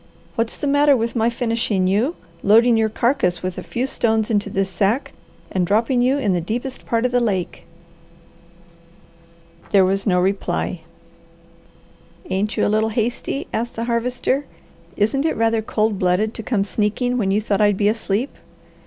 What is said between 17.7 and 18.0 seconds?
be